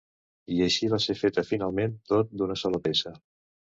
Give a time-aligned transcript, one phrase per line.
[0.55, 3.15] I així va ser feta finalment tot d'una sola peça.